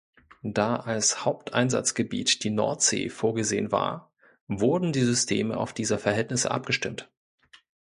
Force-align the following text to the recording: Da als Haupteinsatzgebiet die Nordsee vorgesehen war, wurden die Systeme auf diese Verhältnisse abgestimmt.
Da 0.41 0.77
als 0.77 1.25
Haupteinsatzgebiet 1.25 2.43
die 2.43 2.49
Nordsee 2.49 3.07
vorgesehen 3.09 3.71
war, 3.71 4.11
wurden 4.47 4.93
die 4.93 5.03
Systeme 5.05 5.55
auf 5.55 5.73
diese 5.73 5.99
Verhältnisse 5.99 6.49
abgestimmt. 6.49 7.07